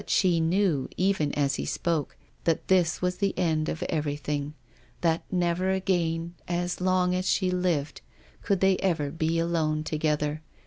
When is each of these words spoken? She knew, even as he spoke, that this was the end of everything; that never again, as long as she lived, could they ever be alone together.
She 0.07 0.39
knew, 0.39 0.89
even 0.97 1.31
as 1.35 1.57
he 1.57 1.65
spoke, 1.65 2.17
that 2.45 2.69
this 2.69 3.03
was 3.03 3.17
the 3.17 3.37
end 3.37 3.69
of 3.69 3.83
everything; 3.83 4.55
that 5.01 5.23
never 5.31 5.69
again, 5.69 6.33
as 6.47 6.81
long 6.81 7.13
as 7.13 7.29
she 7.29 7.51
lived, 7.51 8.01
could 8.41 8.61
they 8.61 8.77
ever 8.77 9.11
be 9.11 9.37
alone 9.37 9.83
together. 9.83 10.41